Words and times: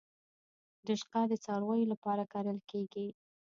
رشقه 0.89 1.21
د 1.27 1.33
څارویو 1.45 1.89
لپاره 1.93 2.23
کرل 2.33 2.57
کیږي 2.69 3.07